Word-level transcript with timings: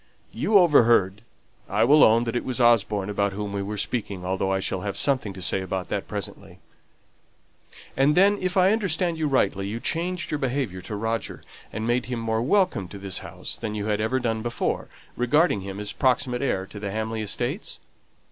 You 0.31 0.57
overheard, 0.57 1.21
I 1.69 1.83
will 1.83 2.03
own 2.03 2.23
that 2.23 2.35
it 2.35 2.43
was 2.43 2.59
Osborne 2.59 3.07
about 3.07 3.33
whom 3.33 3.53
we 3.53 3.61
were 3.61 3.77
speaking, 3.77 4.23
though 4.23 4.51
I 4.51 4.59
shall 4.59 4.81
have 4.81 4.97
something 4.97 5.31
to 5.33 5.43
say 5.43 5.61
about 5.61 5.89
that 5.89 6.07
presently 6.07 6.57
and 7.95 8.15
then, 8.15 8.39
if 8.41 8.57
I 8.57 8.71
understand 8.71 9.19
you 9.19 9.27
rightly, 9.27 9.67
you 9.67 9.79
changed 9.79 10.31
your 10.31 10.39
behaviour 10.39 10.81
to 10.81 10.95
Roger, 10.95 11.43
and 11.71 11.85
made 11.85 12.07
him 12.07 12.19
more 12.19 12.41
welcome 12.41 12.87
to 12.87 12.97
this 12.97 13.19
house 13.19 13.57
than 13.57 13.75
you 13.75 13.85
had 13.85 14.01
ever 14.01 14.19
done 14.19 14.41
before, 14.41 14.87
regarding 15.15 15.61
him 15.61 15.79
as 15.79 15.91
proximate 15.93 16.41
heir 16.41 16.65
to 16.65 16.79
the 16.79 16.89
Hamley 16.89 17.21
estates?" 17.21 17.79